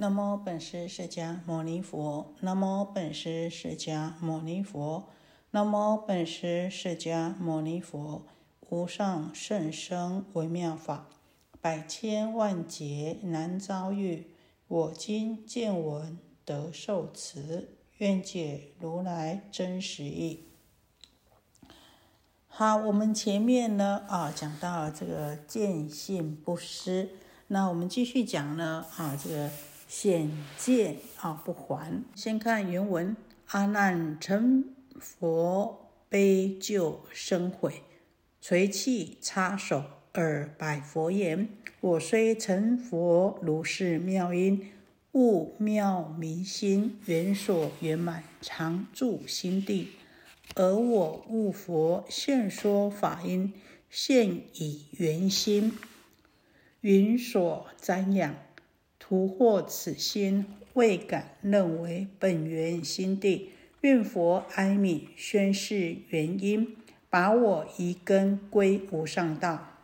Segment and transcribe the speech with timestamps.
[0.00, 2.32] 南无本师释迦牟尼佛。
[2.42, 5.08] 南无本师释迦牟尼佛。
[5.50, 8.24] 南无本师释迦牟尼佛。
[8.68, 11.08] 无上甚深微妙法，
[11.60, 14.28] 百千万劫难遭遇。
[14.68, 20.44] 我今见闻得受持，愿解如来真实义。
[22.46, 27.10] 好，我们前面呢啊讲到这个见性不失，
[27.48, 29.50] 那我们继续讲呢啊这个。
[29.88, 32.04] 显见啊不还。
[32.14, 34.62] 先看原文：阿难成
[35.00, 37.82] 佛悲救生悔，
[38.42, 39.82] 垂泣插手
[40.12, 41.48] 而拜佛言
[41.80, 44.72] ：“我虽成佛，如是妙音，
[45.12, 49.88] 悟妙明心，圆所圆满，常住心地。
[50.54, 53.54] 而我悟佛，现说法音，
[53.88, 55.72] 现以圆心，
[56.82, 58.34] 云所瞻仰。”
[59.08, 60.44] 不获此心，
[60.74, 66.76] 未敢认为本源心地，愿佛哀悯，宣示原因，
[67.08, 69.78] 把我移根归无上道。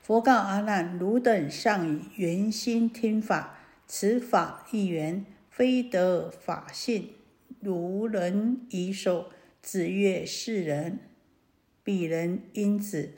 [0.00, 3.58] 佛告阿难：汝等尚以圆心听法，
[3.88, 7.10] 此法一缘，非得法性。
[7.58, 11.00] 如人以手指月世人，
[11.82, 13.14] 彼人因子，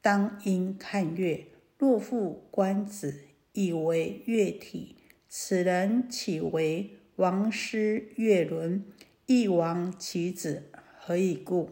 [0.00, 1.44] 当应看月。
[1.76, 3.27] 若复观子。
[3.58, 4.94] 以为月体，
[5.28, 8.84] 此人岂为王师月轮？
[9.26, 11.70] 一王其子，何以故？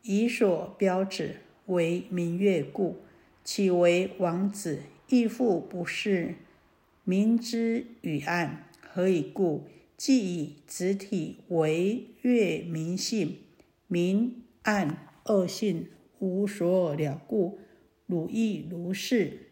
[0.00, 2.96] 以所标指为明月故，
[3.44, 4.78] 岂为王子？
[5.10, 6.36] 亦复不是
[7.04, 9.64] 明之与暗，何以故？
[9.98, 13.36] 既以子体为月明性，
[13.88, 15.86] 明暗二性
[16.18, 17.58] 无所了故，
[18.06, 19.42] 汝亦如是。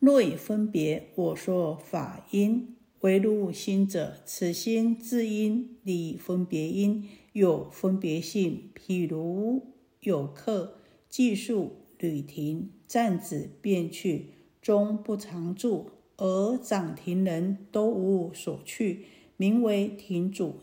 [0.00, 8.70] 若以分别，我说法因为入心者，此心自因理分别因有分别性。
[8.74, 9.62] 譬如
[10.00, 10.78] 有客
[11.08, 14.30] 计数旅停，站子便去，
[14.62, 19.04] 终不常住，而掌停人都无所去，
[19.36, 20.56] 名为亭主。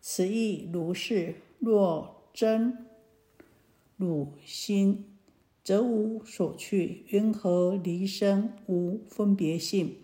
[0.00, 1.36] 此亦如是。
[1.60, 2.86] 若真
[3.98, 5.09] 汝心。
[5.70, 9.98] 则无所去，云何离生无分别性？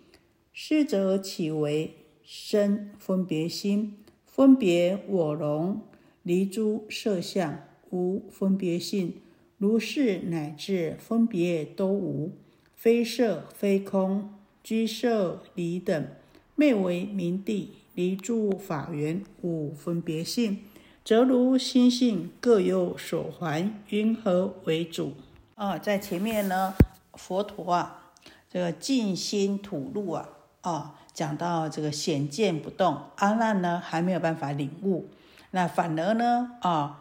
[0.53, 3.97] 是则岂为生分别心？
[4.25, 5.81] 分别我容
[6.23, 9.15] 离诸色相，无分别性。
[9.57, 12.31] 如是乃至分别都无，
[12.73, 14.29] 非色非空，
[14.63, 16.07] 居色离等，
[16.55, 20.59] 昧为明地，离诸法缘，无分别性，
[21.03, 25.11] 则如心性各有所还，云何为主？
[25.57, 26.75] 啊，在前面呢，
[27.15, 28.11] 佛陀啊，
[28.47, 30.29] 这个静心吐露啊，
[30.61, 35.09] 啊，讲到这个显见不动，阿难呢还没有办法领悟，
[35.49, 36.99] 那反而呢，啊，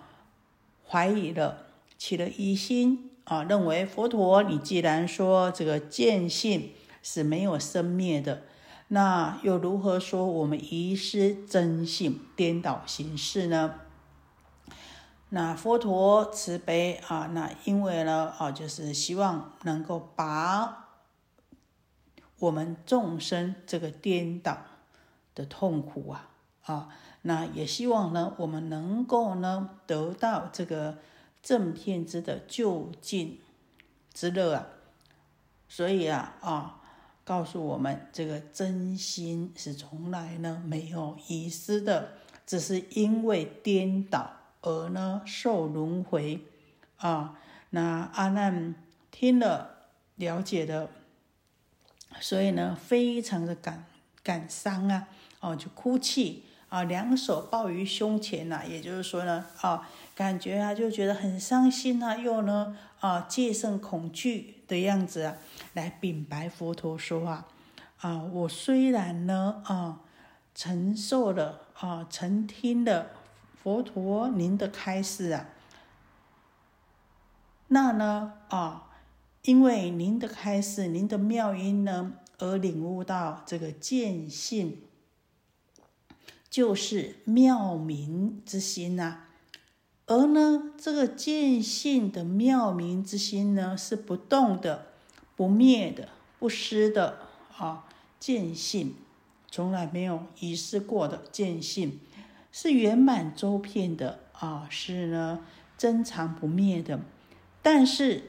[0.89, 1.67] 怀疑了，
[1.99, 6.71] 起了疑心啊，认为佛陀，你既然说这个见性
[7.03, 8.45] 是没有生灭的，
[8.89, 13.75] 那又如何说我们遗失真性，颠倒形式呢？
[15.37, 20.89] 那佛陀慈悲啊，那因为呢啊，就是希望能够把
[22.39, 24.57] 我们众生这个颠倒
[25.35, 26.31] 的痛苦啊
[26.65, 26.89] 啊，
[27.21, 30.97] 那也希望呢我们能够呢得到这个
[31.43, 33.39] 正片之的就近
[34.15, 34.67] 之乐啊，
[35.69, 36.81] 所以啊啊，
[37.25, 42.13] 告诉我们这个真心是从来呢没有遗失的，
[42.47, 44.36] 只是因为颠倒。
[44.67, 46.41] 而呢，受轮回
[46.97, 47.39] 啊，
[47.71, 48.75] 那阿难
[49.13, 49.71] 听了
[50.17, 50.91] 了解的，
[52.21, 53.87] 所以呢，非常的感
[54.25, 55.07] 感伤啊，
[55.39, 65.37] 哦，就哭泣啊，两手抱于胸前呐，也就是说呢，啊，感觉啊，就觉得很伤心啊，又呢，啊，戒胜恐惧的样子啊，
[65.75, 67.47] 来禀白佛陀说话
[68.01, 70.01] 啊，我虽然呢，啊，
[70.57, 73.11] 承受了啊，曾听了。
[73.67, 75.49] 佛陀，您的开示啊，
[77.67, 78.93] 那呢啊，
[79.43, 84.83] 因为您的开示，您的妙音呢，而领悟到这个见性，
[86.49, 89.25] 就是妙明之心呐。
[90.07, 94.93] 而呢，这个见性的妙明之心呢，是不动的、
[95.35, 97.19] 不灭的、不失的
[97.59, 97.89] 啊。
[98.21, 98.95] 见性
[99.51, 101.99] 从来没有遗失过的见性。
[102.59, 105.45] 是圆满周遍的啊，是呢
[105.77, 106.99] 珍藏不灭的。
[107.61, 108.23] 但是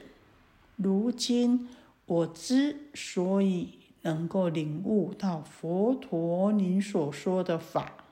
[0.76, 1.66] 如今
[2.04, 8.04] 我之所以能够领悟到佛陀您所说的法，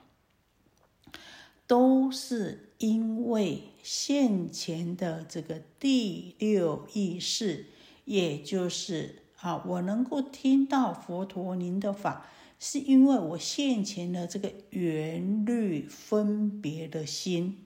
[1.67, 7.67] 都是因为现前的这个第六意识，
[8.05, 12.25] 也就是啊，我能够听到佛陀您的法，
[12.59, 17.65] 是因为我现前的这个缘律分别的心，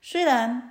[0.00, 0.68] 虽然。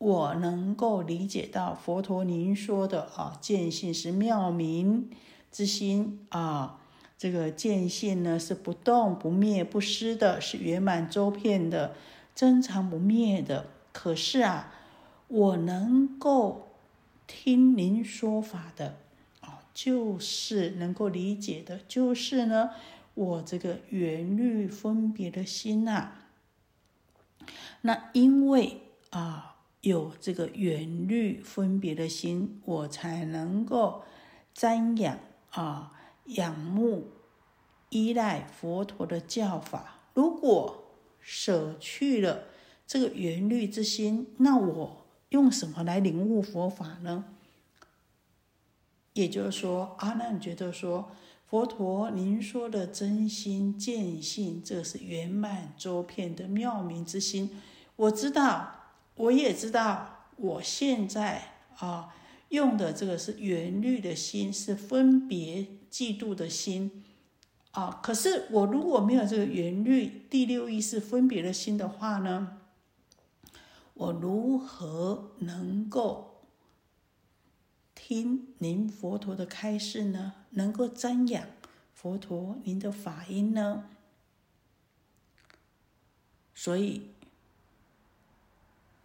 [0.00, 5.10] 我能够理解到佛陀您说的啊，见性是妙明
[5.52, 6.80] 之心啊，
[7.18, 11.94] 这个见性呢是不动不灭不失的，是圆满周遍的，
[12.34, 13.66] 真常不灭的。
[13.92, 14.72] 可是啊，
[15.28, 16.70] 我能够
[17.26, 18.96] 听您说法的，
[19.82, 22.70] 就是能够理解的，就是呢，
[23.14, 26.12] 我这个缘律分别的心呐，
[27.82, 28.80] 那因为
[29.10, 29.46] 啊。
[29.82, 34.02] 有这个缘虑分别的心，我才能够
[34.54, 35.18] 瞻仰
[35.52, 35.90] 啊，
[36.26, 37.08] 仰慕、
[37.88, 40.00] 依赖佛陀的教法。
[40.12, 40.84] 如果
[41.18, 42.44] 舍去了
[42.86, 47.24] 这个缘虑之心，那我用什么来领悟佛法呢？
[49.12, 51.10] 也就是说，阿难觉得说，
[51.46, 57.50] 佛陀您说的真心见性，这是圆满周遍的妙明之心，
[57.96, 58.76] 我知道。
[59.16, 62.14] 我也知道，我现在啊
[62.48, 67.04] 用的这个是缘虑的心，是分别嫉妒的心
[67.72, 68.00] 啊。
[68.02, 72.60] 可是我如果没有这个缘虑第六意识分别的心的话呢，
[73.92, 76.29] 我如何能够
[78.10, 80.32] 听您佛陀的开示呢？
[80.50, 81.44] 能够瞻仰
[81.94, 83.84] 佛陀您的法音呢？
[86.52, 87.02] 所以。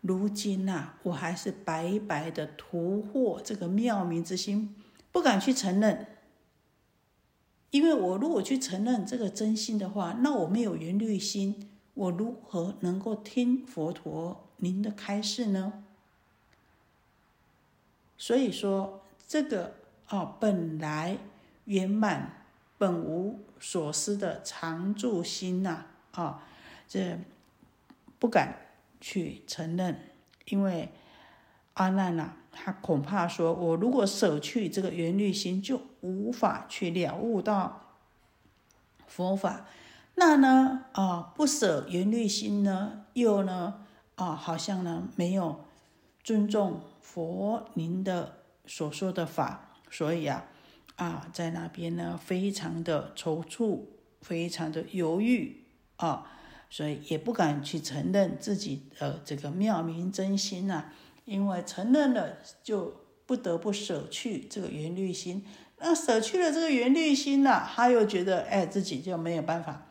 [0.01, 4.73] 如今呐，我还是白白的屠获这个妙明之心，
[5.11, 6.07] 不敢去承认。
[7.69, 15.84] 因为我如果去承认这个真心的话，那我没有圆律心，我如何能够听佛陀您的开示呢？
[18.17, 19.75] 所以说，这个
[20.07, 21.17] 啊，本来
[21.65, 22.45] 圆满
[22.77, 26.43] 本无所思的常住心呐，啊，
[26.87, 27.17] 这
[28.19, 28.61] 不敢。
[29.01, 29.99] 去承认，
[30.45, 30.89] 因为
[31.73, 37.81] 阿难呐，他恐怕说，我如果舍去这个圆律心，就无法去了悟到
[39.05, 39.67] 佛法。
[40.15, 43.85] 那呢，啊，不舍圆律心呢，又呢，
[44.15, 45.63] 啊，好像呢，没有
[46.23, 50.45] 尊重佛您的所说的法，所以啊，
[50.95, 53.81] 啊，在那边呢，非常的踌躇，
[54.21, 55.63] 非常的犹豫
[55.97, 56.31] 啊。
[56.67, 60.85] 所以也不敢去承认自己的这个妙明真心呐，
[61.23, 62.93] 因为承认了就
[63.25, 65.45] 不得不舍去这个圆律心，
[65.77, 69.85] 那舍去了这个圆律心呐，他又觉得哎自己就没有办法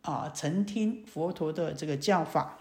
[0.00, 2.58] 啊承听佛陀的这个教法，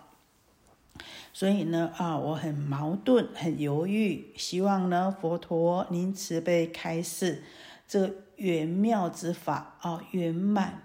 [1.34, 7.44] 所以呢啊我很矛盾很犹豫，希望呢佛陀您慈悲开示
[7.88, 10.84] 这圆妙之法啊圆满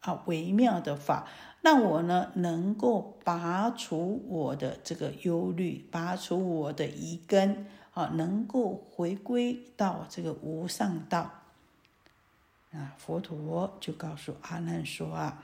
[0.00, 1.26] 啊微妙的法。
[1.60, 11.32] 让我呢能够拔除我的这个忧虑，拔除我的疑根，啊，能够回归到这个无上道。
[12.70, 15.42] 啊，佛陀就告诉阿难说啊，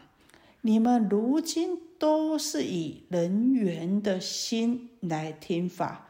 [0.60, 6.06] 你们如今都是以人缘的心来听法，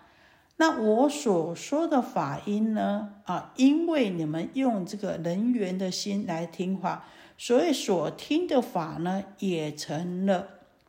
[0.56, 7.04] 那我所说的法音呢，啊，因为你们用这个人缘的心来听法。
[7.38, 10.48] 所以所听的法呢，也成了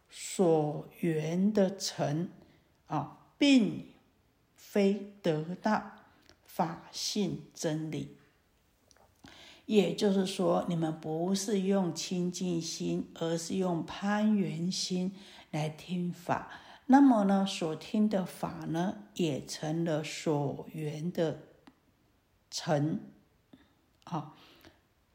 [0.09, 2.29] 所缘的成
[2.87, 3.85] 啊，并
[4.55, 5.83] 非得到
[6.43, 8.17] 法性真理。
[9.65, 15.13] 也就是说，你们不是用清净心，而是用攀缘心
[15.51, 16.51] 来听法。
[16.87, 21.39] 那么呢，所听的法呢，也成了所缘的
[22.51, 22.99] 成
[24.03, 24.35] 啊。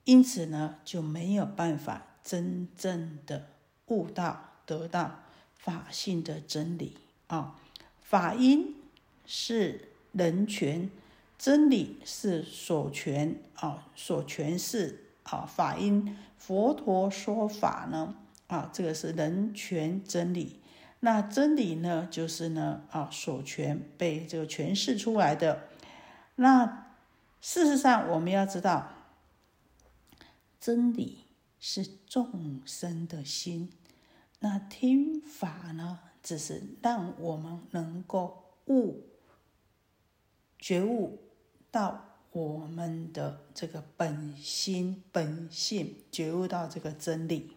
[0.04, 3.50] 因此呢，就没有办法真正的
[3.86, 5.20] 悟到、得到
[5.54, 6.96] 法性的真理
[7.28, 7.56] 啊。
[8.00, 8.74] 法因
[9.24, 10.90] 是人权，
[11.40, 15.46] 真理是所权啊，所诠释啊。
[15.46, 18.14] 法因佛陀说法呢
[18.46, 20.60] 啊，这个是人权真理。
[21.00, 25.68] 那真理呢，就是呢啊，所权被这个诠释出来的。
[26.34, 26.92] 那
[27.40, 28.92] 事实上，我们要知道。
[30.60, 31.24] 真理
[31.58, 33.72] 是众生的心，
[34.40, 39.06] 那听法呢，只是让我们能够悟
[40.58, 41.18] 觉悟
[41.70, 47.56] 到我们的这个本心本性，觉悟到这个真理。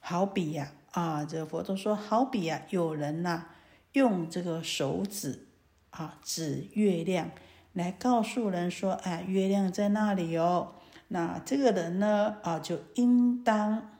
[0.00, 3.46] 好比呀，啊，这个佛陀说，好比呀，有人呐，
[3.92, 5.46] 用这个手指
[5.90, 7.30] 啊指月亮，
[7.72, 10.74] 来告诉人说，哎，月亮在那里哦。
[11.08, 13.98] 那这个人呢，啊，就应当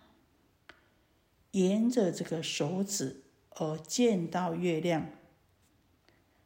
[1.52, 5.06] 沿着这个手指而见到月亮。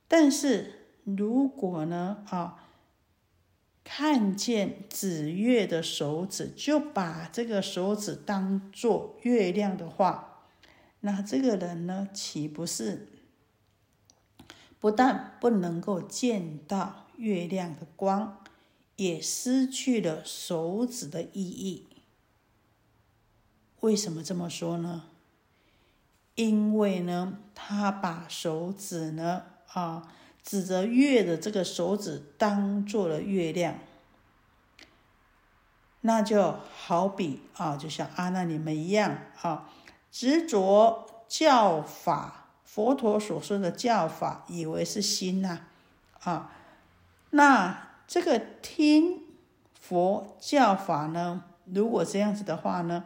[0.06, 0.77] 但是
[1.16, 2.62] 如果呢，啊，
[3.82, 10.44] 看见指月的手指，就把这个手指当做月亮的话，
[11.00, 13.08] 那这个人呢，岂不是
[14.78, 18.44] 不但不能够见到月亮的光，
[18.96, 21.86] 也失去了手指的意义？
[23.80, 25.04] 为什么这么说呢？
[26.34, 30.12] 因为呢，他把手指呢，啊。
[30.48, 33.74] 指着月的这个手指当做了月亮，
[36.00, 39.68] 那就好比啊，就像阿难你们一样啊，
[40.10, 45.66] 执着教法，佛陀所说的教法，以为是心呐
[46.22, 46.50] 啊。
[47.28, 49.24] 那这个听
[49.78, 53.04] 佛教法呢，如果这样子的话呢，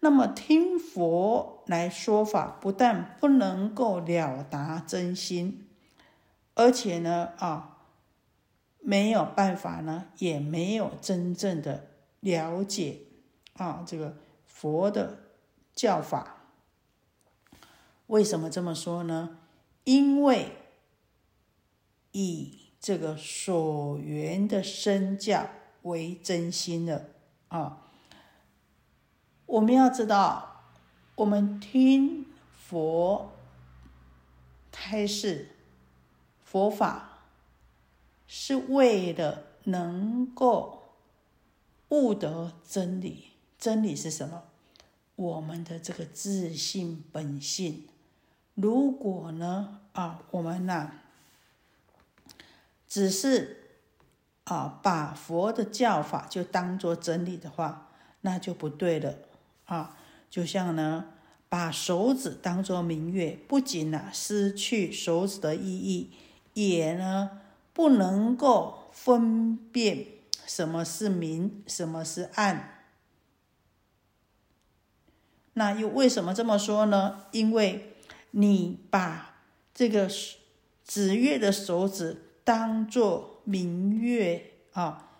[0.00, 5.67] 那么听佛来说法，不但不能够了达真心。
[6.58, 7.78] 而且呢，啊，
[8.80, 11.86] 没有办法呢，也没有真正的
[12.18, 13.02] 了解
[13.52, 15.20] 啊，这个佛的
[15.72, 16.34] 教法。
[18.08, 19.38] 为什么这么说呢？
[19.84, 20.56] 因为
[22.10, 25.48] 以这个所缘的身教
[25.82, 27.12] 为真心的
[27.46, 27.84] 啊。
[29.46, 30.64] 我们要知道，
[31.14, 33.30] 我们听佛
[34.72, 35.50] 开示。
[36.50, 37.18] 佛法
[38.26, 40.94] 是为了能够
[41.90, 44.44] 悟得真理，真理是什么？
[45.14, 47.86] 我们的这个自信本性。
[48.54, 50.92] 如果呢，啊，我们呢，
[52.88, 53.80] 只是
[54.44, 57.90] 啊，把佛的教法就当做真理的话，
[58.22, 59.14] 那就不对了
[59.66, 59.98] 啊。
[60.30, 61.04] 就像呢，
[61.50, 66.10] 把手指当做明月，不仅呢，失去手指的意义。
[66.66, 67.40] 也呢，
[67.72, 70.06] 不能够分辨
[70.44, 72.84] 什么是明，什么是暗。
[75.52, 77.26] 那又为什么这么说呢？
[77.30, 77.94] 因为
[78.32, 79.36] 你把
[79.72, 80.10] 这个
[80.84, 85.10] 指月的手指当做明月啊，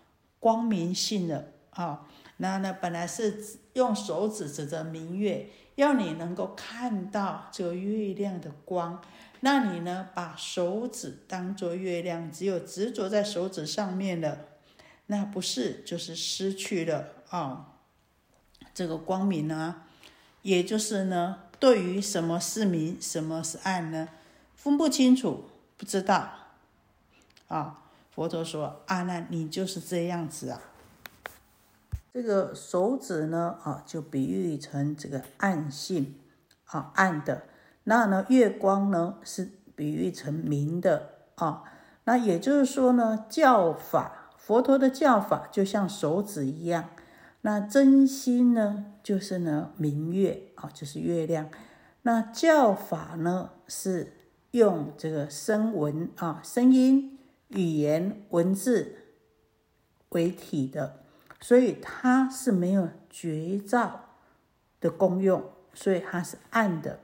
[0.40, 2.06] 光明性的啊，
[2.38, 9.00] 那呢本来是用手指指着明月，要你能够看到这个月亮的光。
[9.40, 10.08] 那你呢？
[10.14, 14.46] 把手指当做月亮，只有执着在手指上面的，
[15.06, 17.74] 那不是就是失去了啊
[18.74, 19.86] 这个光明啊？
[20.42, 24.08] 也就是呢，对于什么是明，什么是暗呢？
[24.56, 25.44] 分不清楚，
[25.76, 26.30] 不知道
[27.46, 27.82] 啊。
[28.10, 30.60] 佛陀说：“阿难，你就是这样子啊。
[32.12, 36.16] 这个手指呢，啊，就比喻成这个暗性
[36.64, 37.44] 啊，暗的。”
[37.88, 41.64] 那呢，月光呢是比喻成明的啊。
[42.04, 46.90] 那也就是说呢，教法佛陀的教法就像手指一样。
[47.40, 51.48] 那真心呢，就是呢明月啊，就是月亮。
[52.02, 54.12] 那教法呢是
[54.50, 57.18] 用这个声闻啊，声音、
[57.48, 58.96] 语言、文字
[60.10, 61.00] 为体的，
[61.40, 64.00] 所以它是没有觉照
[64.78, 65.42] 的功用，
[65.72, 66.98] 所以它是暗的。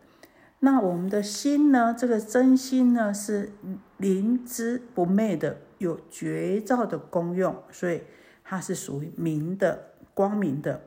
[0.65, 1.95] 那我们的心呢？
[1.97, 3.53] 这个真心呢，是
[3.99, 8.01] 灵知不昧的，有绝照的功用，所以
[8.43, 10.81] 它是属于明的、光明的。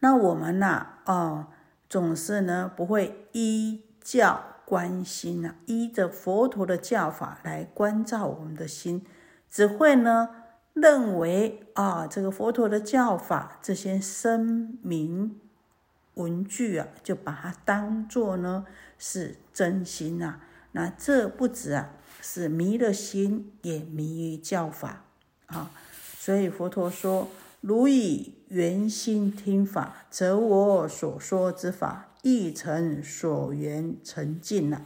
[0.00, 0.84] 那我们呢？
[1.06, 1.46] 哦，
[1.88, 9.06] 总是呢不会依教观心呐，依着佛陀的教法来关照我们的心，
[9.48, 10.30] 只会呢
[10.72, 15.40] 认为啊，这个佛陀的教法这些声明。
[16.18, 18.66] 文具啊，就把它当做呢
[18.98, 20.40] 是真心呐。
[20.72, 25.04] 那这不止啊，是迷了心，也迷于教法
[25.46, 25.70] 啊。
[26.18, 27.28] 所以佛陀说
[27.62, 34.84] ：“如以圆心听法，则我所说之法亦成所缘成尽了。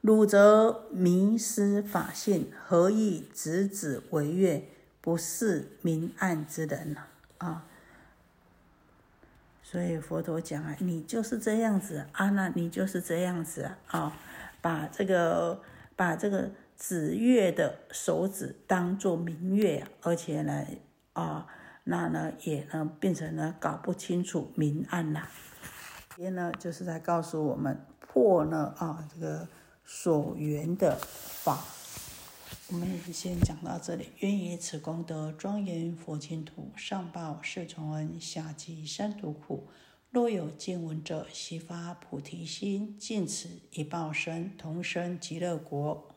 [0.00, 4.68] 汝则迷失法性，何以直指为月，
[5.00, 7.00] 不是明暗之人呢？
[7.38, 7.66] 啊！”
[9.72, 14.12] 所以佛陀讲啊，你就是这样子，啊，那，你就是这样子啊，
[14.60, 15.62] 把这个
[15.96, 20.66] 把这个子月的手指当做明月，而且呢，
[21.14, 21.46] 啊，
[21.84, 25.26] 那呢也呢变成了搞不清楚明暗呐。
[26.18, 29.48] 也呢就是在告诉我们破呢啊这个
[29.86, 31.64] 所缘的法。
[32.68, 34.08] 我们先讲到这里。
[34.20, 39.66] 愿以此功德庄严佛净土，上报四重恩，下济三途苦。
[40.10, 46.11] 若有见闻者，悉发菩提心，尽此一报身，同生极乐国。